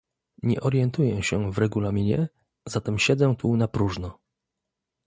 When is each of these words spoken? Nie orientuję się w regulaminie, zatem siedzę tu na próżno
Nie 0.43 0.61
orientuję 0.61 1.23
się 1.23 1.51
w 1.51 1.57
regulaminie, 1.57 2.29
zatem 2.67 2.99
siedzę 2.99 3.35
tu 3.37 3.57
na 3.57 3.67
próżno 3.67 4.19